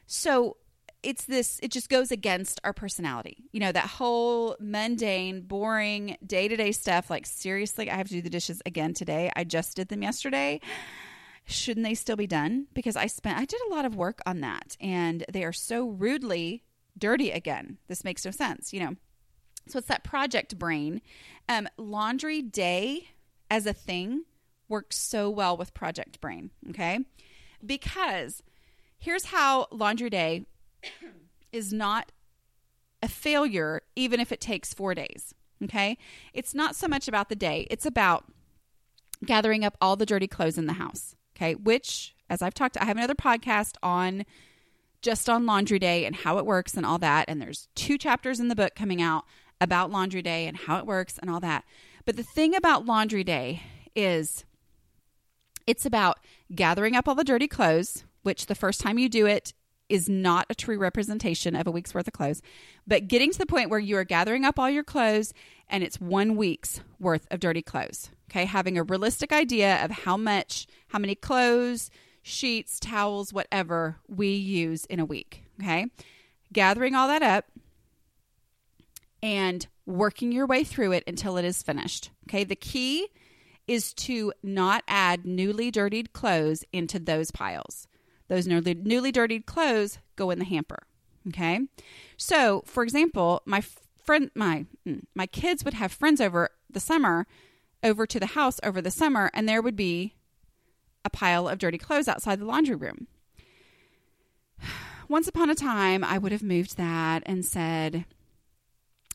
[0.06, 0.58] so
[1.04, 3.38] it's this, it just goes against our personality.
[3.52, 7.10] You know, that whole mundane, boring, day to day stuff.
[7.10, 9.32] Like, seriously, I have to do the dishes again today.
[9.36, 10.62] I just did them yesterday.
[11.46, 12.68] Shouldn't they still be done?
[12.74, 15.90] Because I spent, I did a lot of work on that and they are so
[15.90, 16.64] rudely
[16.98, 17.78] dirty again.
[17.88, 18.96] This makes no sense, you know.
[19.68, 21.02] So it's that project brain.
[21.50, 23.10] Um, laundry day
[23.52, 24.24] as a thing
[24.70, 27.00] works so well with project brain, okay?
[27.66, 28.42] Because
[28.98, 30.46] here's how laundry day
[31.52, 32.12] is not
[33.02, 35.98] a failure, even if it takes four days, okay?
[36.34, 38.26] It's not so much about the day, it's about
[39.26, 41.56] gathering up all the dirty clothes in the house, okay?
[41.56, 44.26] Which, as I've talked, I have another podcast on
[45.02, 47.26] just on laundry day and how it works and all that.
[47.28, 49.26] And there's two chapters in the book coming out
[49.60, 51.66] about laundry day and how it works and all that.
[52.06, 53.62] But the thing about laundry day
[53.96, 54.46] is
[55.68, 56.20] it's about
[56.54, 59.54] gathering up all the dirty clothes, which the first time you do it
[59.90, 62.42] is not a true representation of a week's worth of clothes,
[62.88, 65.34] but getting to the point where you are gathering up all your clothes
[65.70, 68.10] and it's one week's worth of dirty clothes.
[68.32, 71.92] Okay, having a realistic idea of how much, how many clothes,
[72.22, 75.44] sheets, towels, whatever we use in a week.
[75.62, 75.88] Okay,
[76.52, 77.46] gathering all that up
[79.22, 82.12] and working your way through it until it is finished.
[82.28, 83.08] Okay, the key
[83.68, 87.88] is to not add newly dirtied clothes into those piles.
[88.34, 90.88] Those newly, newly dirtied clothes go in the hamper.
[91.28, 91.68] Okay,
[92.18, 93.62] so for example, my
[94.04, 97.28] friend, my mm, my kids would have friends over the summer,
[97.84, 100.16] over to the house over the summer, and there would be
[101.06, 103.06] a pile of dirty clothes outside the laundry room.
[105.08, 108.04] Once upon a time, I would have moved that and said,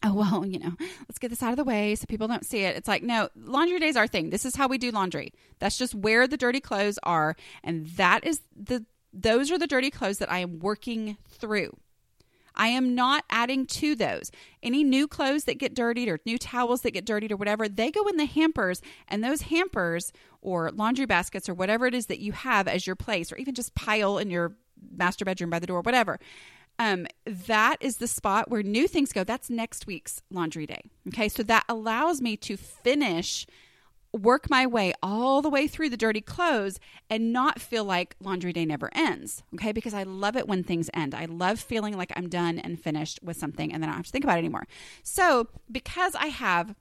[0.05, 0.77] oh well you know
[1.09, 3.29] let's get this out of the way so people don't see it it's like no
[3.35, 6.37] laundry day is our thing this is how we do laundry that's just where the
[6.37, 8.87] dirty clothes are and that is the
[9.21, 11.77] those are the dirty clothes that i am working through
[12.55, 14.31] i am not adding to those
[14.63, 17.91] any new clothes that get dirtied or new towels that get dirtied or whatever they
[17.91, 22.21] go in the hampers and those hampers or laundry baskets or whatever it is that
[22.21, 24.55] you have as your place or even just pile in your
[24.97, 26.19] master bedroom by the door whatever
[26.79, 29.25] um, that is the spot where new things go.
[29.25, 30.83] That's next week's laundry day.
[31.09, 33.47] Okay, so that allows me to finish,
[34.13, 38.53] work my way all the way through the dirty clothes and not feel like laundry
[38.53, 39.43] day never ends.
[39.55, 41.15] Okay, because I love it when things end.
[41.15, 44.07] I love feeling like I'm done and finished with something and then I don't have
[44.07, 44.67] to think about it anymore.
[45.03, 46.75] So, because I have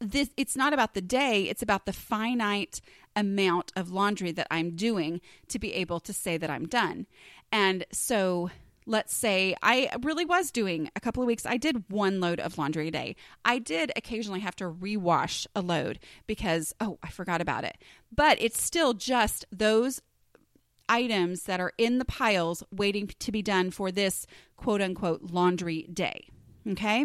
[0.00, 2.80] this, it's not about the day, it's about the finite
[3.16, 7.06] amount of laundry that I'm doing to be able to say that I'm done.
[7.52, 8.50] And so,
[8.90, 12.58] let's say I really was doing a couple of weeks, I did one load of
[12.58, 13.14] laundry a day.
[13.44, 17.78] I did occasionally have to rewash a load because, oh, I forgot about it.
[18.14, 20.02] But it's still just those
[20.88, 24.26] items that are in the piles waiting to be done for this
[24.56, 26.26] quote unquote laundry day.
[26.68, 27.04] Okay.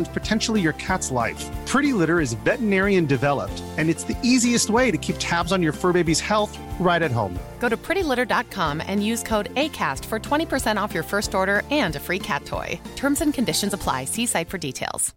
[0.07, 1.47] potentially your cat's life.
[1.65, 5.73] Pretty Litter is veterinarian developed, and it's the easiest way to keep tabs on your
[5.73, 7.37] fur baby's health right at home.
[7.59, 11.99] Go to prettylitter.com and use code ACAST for 20% off your first order and a
[11.99, 12.77] free cat toy.
[12.95, 14.05] Terms and conditions apply.
[14.05, 15.13] See site for details.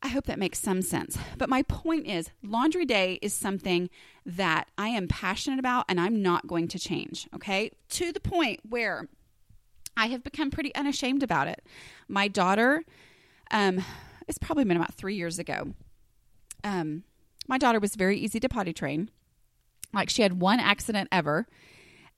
[0.00, 1.18] I hope that makes some sense.
[1.38, 3.90] But my point is, laundry day is something
[4.24, 7.72] that I am passionate about and I'm not going to change, okay?
[7.90, 9.08] To the point where
[9.98, 11.62] I have become pretty unashamed about it.
[12.06, 12.84] My daughter,
[13.50, 13.84] um,
[14.28, 15.74] it's probably been about three years ago.
[16.62, 17.02] Um,
[17.48, 19.10] my daughter was very easy to potty train.
[19.92, 21.48] Like she had one accident ever,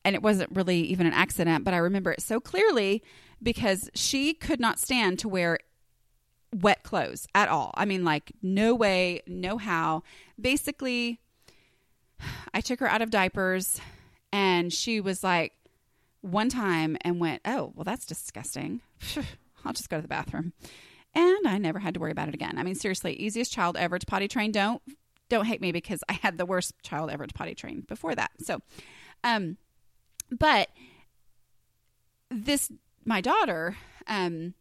[0.05, 3.02] and it wasn't really even an accident, but I remember it so clearly
[3.42, 5.59] because she could not stand to wear
[6.52, 7.72] wet clothes at all.
[7.74, 10.02] I mean, like, no way, no how.
[10.38, 11.20] Basically,
[12.52, 13.80] I took her out of diapers,
[14.32, 15.52] and she was like,
[16.20, 18.80] one time and went, Oh, well, that's disgusting.
[19.64, 20.52] I'll just go to the bathroom.
[21.14, 22.56] And I never had to worry about it again.
[22.56, 24.52] I mean, seriously, easiest child ever to potty train.
[24.52, 24.80] Don't
[25.28, 28.30] don't hate me because I had the worst child ever to potty train before that.
[28.42, 28.60] So,
[29.24, 29.56] um,
[30.30, 30.68] but
[32.30, 32.70] this
[33.04, 34.54] my daughter, um,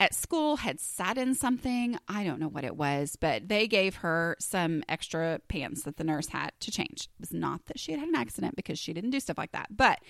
[0.00, 1.98] at school had sat in something.
[2.08, 6.04] I don't know what it was, but they gave her some extra pants that the
[6.04, 7.08] nurse had to change.
[7.18, 9.52] It was not that she had had an accident because she didn't do stuff like
[9.52, 10.00] that, but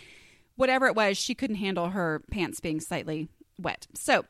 [0.56, 3.28] whatever it was, she couldn't handle her pants being slightly
[3.58, 3.86] wet.
[3.94, 4.24] So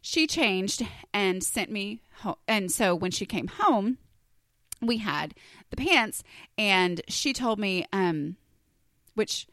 [0.00, 2.36] she changed and sent me home.
[2.48, 3.98] And so when she came home,
[4.80, 5.34] we had
[5.70, 6.24] the pants,
[6.58, 8.36] and she told me, um,
[9.14, 9.46] which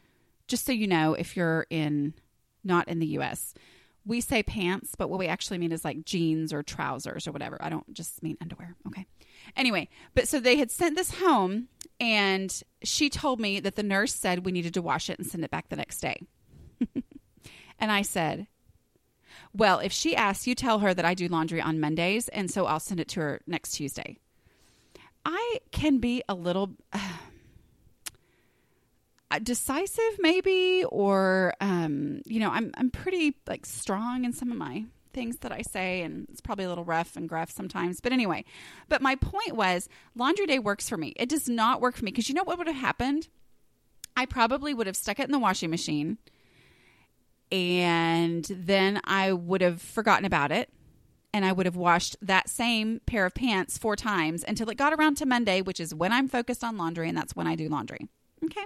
[0.47, 2.15] just so you know, if you're in
[2.63, 3.53] not in the US,
[4.05, 7.57] we say pants, but what we actually mean is like jeans or trousers or whatever.
[7.61, 8.75] I don't just mean underwear.
[8.87, 9.05] Okay.
[9.55, 11.67] Anyway, but so they had sent this home
[11.99, 15.43] and she told me that the nurse said we needed to wash it and send
[15.43, 16.21] it back the next day.
[17.79, 18.47] and I said,
[19.53, 22.65] well, if she asks, you tell her that I do laundry on Mondays, and so
[22.65, 24.17] I'll send it to her next Tuesday.
[25.25, 26.99] I can be a little uh,
[29.43, 34.85] decisive, maybe, or um, you know, I'm I'm pretty like strong in some of my
[35.19, 37.99] things that I say, and it's probably a little rough and gruff sometimes.
[37.99, 38.45] But anyway,
[38.87, 41.11] but my point was, laundry day works for me.
[41.17, 43.27] It does not work for me because you know what would have happened?
[44.15, 46.19] I probably would have stuck it in the washing machine
[47.51, 50.69] and then I would have forgotten about it
[51.33, 54.93] and I would have washed that same pair of pants four times until it got
[54.93, 57.67] around to Monday, which is when I'm focused on laundry and that's when I do
[57.67, 58.07] laundry.
[58.45, 58.63] Okay.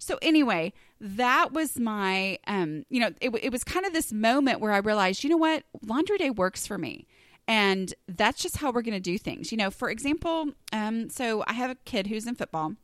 [0.00, 4.60] So anyway, that was my um you know, it it was kind of this moment
[4.60, 5.64] where I realized, you know what?
[5.84, 7.06] Laundry day works for me.
[7.46, 9.50] And that's just how we're going to do things.
[9.50, 12.74] You know, for example, um so I have a kid who's in football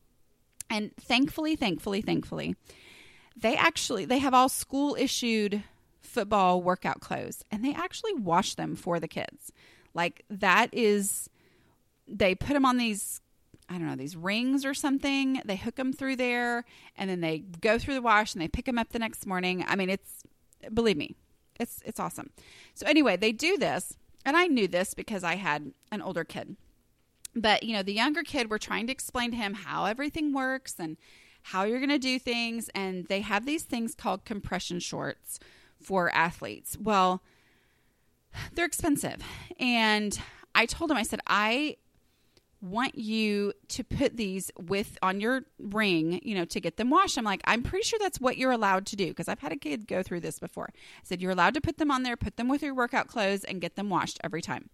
[0.68, 2.54] and thankfully, thankfully, thankfully,
[3.36, 5.62] they actually they have all school issued
[6.00, 9.52] football workout clothes and they actually wash them for the kids.
[9.94, 11.30] Like that is
[12.06, 13.20] they put them on these
[13.68, 15.40] I don't know, these rings or something.
[15.44, 16.64] They hook them through there
[16.96, 19.64] and then they go through the wash and they pick them up the next morning.
[19.66, 20.22] I mean, it's
[20.72, 21.16] believe me,
[21.58, 22.30] it's it's awesome.
[22.74, 26.56] So anyway, they do this and I knew this because I had an older kid.
[27.34, 30.76] But, you know, the younger kid we're trying to explain to him how everything works
[30.78, 30.96] and
[31.42, 32.70] how you're going to do things.
[32.74, 35.38] And they have these things called compression shorts
[35.80, 36.78] for athletes.
[36.80, 37.22] Well,
[38.52, 39.20] they're expensive.
[39.60, 40.18] And
[40.54, 41.76] I told him, I said, I
[42.60, 47.18] want you to put these with on your ring, you know, to get them washed.
[47.18, 49.56] I'm like, I'm pretty sure that's what you're allowed to do because I've had a
[49.56, 50.68] kid go through this before.
[50.72, 53.44] I said, You're allowed to put them on there, put them with your workout clothes,
[53.44, 54.70] and get them washed every time.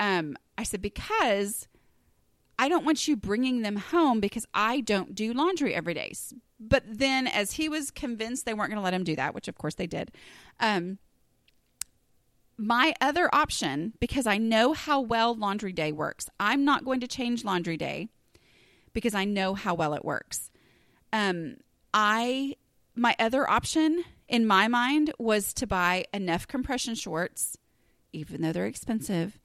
[0.00, 1.68] Um, I said, Because
[2.58, 6.12] I don't want you bringing them home because I don't do laundry every day.
[6.60, 9.48] But then, as he was convinced they weren't going to let him do that, which
[9.48, 10.12] of course they did,
[10.60, 10.98] um,
[12.56, 17.08] my other option, because I know how well laundry day works, I'm not going to
[17.08, 18.08] change laundry day
[18.92, 20.50] because I know how well it works.
[21.12, 21.56] Um,
[21.92, 22.56] I
[22.96, 27.56] my other option in my mind was to buy enough compression shorts,
[28.12, 29.38] even though they're expensive,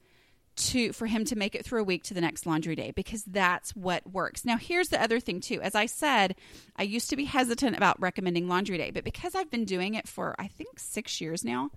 [0.56, 3.24] to for him to make it through a week to the next laundry day because
[3.24, 4.44] that's what works.
[4.44, 5.60] Now here's the other thing too.
[5.60, 6.36] As I said,
[6.76, 10.06] I used to be hesitant about recommending laundry day, but because I've been doing it
[10.06, 11.70] for I think 6 years now,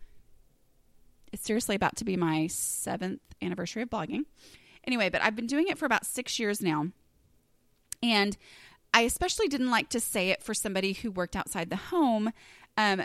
[1.33, 4.25] it's seriously about to be my 7th anniversary of blogging.
[4.85, 6.87] Anyway, but I've been doing it for about 6 years now.
[8.01, 8.37] And
[8.93, 12.31] I especially didn't like to say it for somebody who worked outside the home
[12.77, 13.03] um,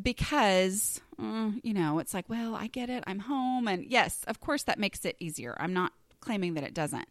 [0.00, 4.38] because uh, you know it's like well i get it i'm home and yes of
[4.38, 7.08] course that makes it easier i'm not claiming that it doesn't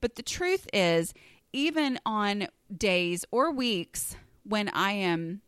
[0.00, 1.12] but the truth is
[1.52, 5.42] even on days or weeks when i am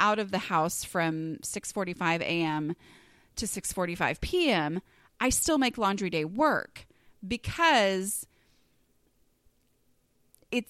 [0.00, 2.76] out of the house from 6:45 a.m.
[3.38, 4.80] to 6:45 p.m.
[5.20, 6.86] I still make laundry day work
[7.26, 8.26] because
[10.50, 10.66] it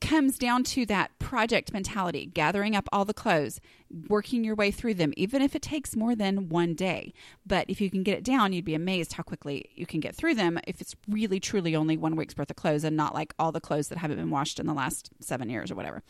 [0.00, 3.60] comes down to that project mentality, gathering up all the clothes,
[4.08, 7.14] working your way through them, even if it takes more than one day.
[7.46, 10.16] But if you can get it down, you'd be amazed how quickly you can get
[10.16, 13.32] through them if it's really, truly only one week's worth of clothes and not like
[13.38, 16.02] all the clothes that haven't been washed in the last seven years or whatever.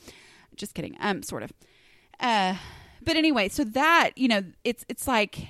[0.57, 0.97] Just kidding.
[0.99, 1.53] Um, sort of.
[2.19, 2.55] Uh,
[3.05, 5.49] but anyway, so that, you know, it's, it's like,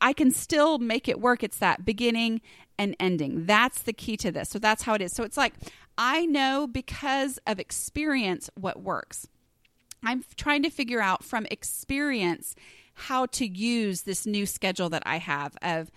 [0.00, 1.42] I can still make it work.
[1.42, 2.40] It's that beginning
[2.78, 3.46] and ending.
[3.46, 4.48] That's the key to this.
[4.48, 5.12] So that's how it is.
[5.12, 5.54] So it's like
[5.96, 9.26] I know because of experience what works.
[10.04, 12.54] I'm trying to figure out from experience
[12.94, 15.90] how to use this new schedule that I have of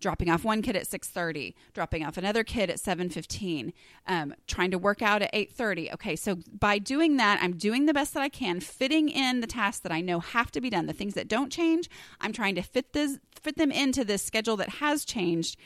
[0.00, 3.72] dropping off one kid at 6.30 dropping off another kid at 7.15
[4.06, 7.94] um, trying to work out at 8.30 okay so by doing that i'm doing the
[7.94, 10.86] best that i can fitting in the tasks that i know have to be done
[10.86, 11.88] the things that don't change.
[12.20, 15.56] I'm trying to fit this fit them into this schedule that has changed.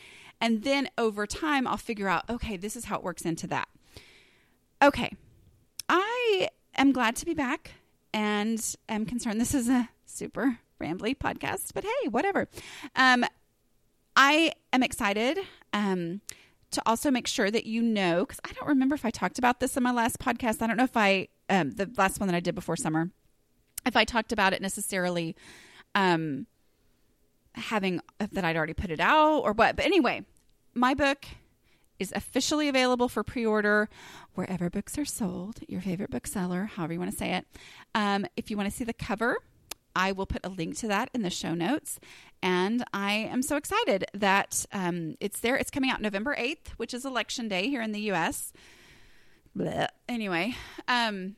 [0.40, 3.68] And then over time i'll figure out okay this is how it works into that.
[4.82, 5.14] Okay
[5.88, 7.72] i am glad to be back
[8.12, 9.40] and am concerned.
[9.40, 12.48] This is a super rambly podcast, but hey, whatever.
[12.96, 13.24] Um,
[14.16, 15.38] I am excited
[15.72, 16.20] um,
[16.72, 19.61] to also make sure that you know, because I don't remember if I talked about
[19.61, 20.62] this in my last podcast.
[20.62, 23.11] I don't know if I, um, the last one that I did before summer,
[23.86, 25.36] if I talked about it necessarily
[25.94, 26.46] um,
[27.54, 29.76] having that I'd already put it out or what.
[29.76, 30.24] But anyway,
[30.74, 31.26] my book
[31.98, 33.88] is officially available for pre-order
[34.34, 35.61] wherever books are sold.
[35.68, 37.46] Your favorite bookseller, however you want to say it.
[37.94, 39.36] Um, if you want to see the cover,
[39.95, 41.99] I will put a link to that in the show notes.
[42.43, 45.57] And I am so excited that um, it's there.
[45.57, 48.53] It's coming out November 8th, which is election day here in the US.
[49.57, 49.88] Blech.
[50.09, 50.55] Anyway,
[50.88, 51.36] um,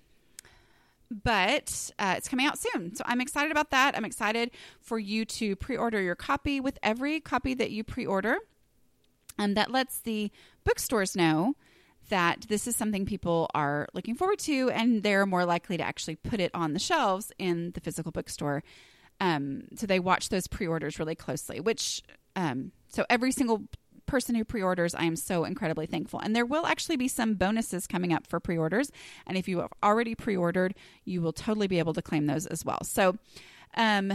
[1.10, 2.94] but uh, it's coming out soon.
[2.94, 3.96] So I'm excited about that.
[3.96, 4.50] I'm excited
[4.80, 8.38] for you to pre order your copy with every copy that you pre order.
[9.38, 10.30] And that lets the
[10.64, 11.54] bookstores know
[12.12, 16.14] that this is something people are looking forward to and they're more likely to actually
[16.14, 18.62] put it on the shelves in the physical bookstore.
[19.18, 22.02] Um, so they watch those pre orders really closely, which,
[22.36, 23.62] um, so every single
[24.04, 26.20] person who pre-orders i am so incredibly thankful.
[26.20, 28.92] And there will actually be some bonuses coming up for pre-orders.
[29.26, 30.74] And if you have already pre-ordered
[31.06, 32.80] you will totally be able to claim those as well.
[32.84, 33.16] So
[33.74, 34.12] um,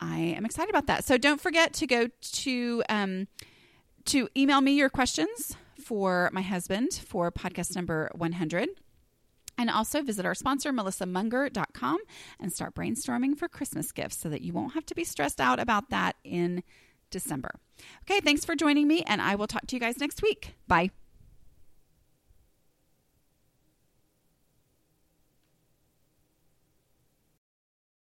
[0.00, 1.04] i am excited about that.
[1.04, 3.28] So don't forget to go to um,
[4.04, 5.56] to email me your questions
[5.88, 8.68] for my husband for podcast number 100
[9.56, 11.98] and also visit our sponsor, melissamunger.com,
[12.38, 15.58] and start brainstorming for Christmas gifts so that you won't have to be stressed out
[15.58, 16.62] about that in
[17.10, 17.52] December.
[18.02, 20.54] Okay, thanks for joining me, and I will talk to you guys next week.
[20.68, 20.90] Bye.